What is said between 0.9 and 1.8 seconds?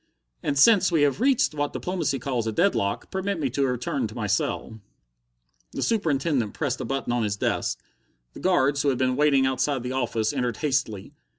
we have reached what